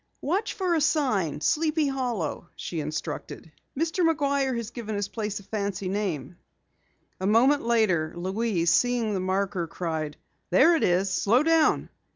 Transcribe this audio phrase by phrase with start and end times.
[0.23, 3.51] "Watch for a sign, 'Sleepy Hollow,'" she instructed.
[3.77, 4.03] "Mr.
[4.03, 6.37] McGuire has given his place a fancy name."
[7.19, 10.17] A moment later Louise, seeing the marker, cried:
[10.49, 11.11] "There it is!
[11.13, 11.89] Slow down!"